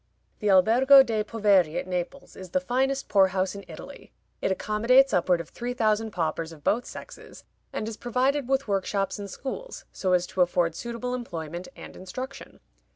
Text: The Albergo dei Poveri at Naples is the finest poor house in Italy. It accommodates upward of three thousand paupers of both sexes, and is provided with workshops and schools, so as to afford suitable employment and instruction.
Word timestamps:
The 0.39 0.49
Albergo 0.49 1.03
dei 1.03 1.21
Poveri 1.23 1.77
at 1.79 1.85
Naples 1.85 2.35
is 2.35 2.49
the 2.49 2.59
finest 2.59 3.07
poor 3.07 3.27
house 3.27 3.53
in 3.53 3.63
Italy. 3.67 4.11
It 4.41 4.49
accommodates 4.51 5.13
upward 5.13 5.39
of 5.39 5.49
three 5.49 5.75
thousand 5.75 6.09
paupers 6.09 6.51
of 6.51 6.63
both 6.63 6.87
sexes, 6.87 7.43
and 7.71 7.87
is 7.87 7.97
provided 7.97 8.49
with 8.49 8.67
workshops 8.67 9.19
and 9.19 9.29
schools, 9.29 9.85
so 9.91 10.13
as 10.13 10.25
to 10.25 10.41
afford 10.41 10.73
suitable 10.73 11.13
employment 11.13 11.67
and 11.75 11.95
instruction. 11.95 12.59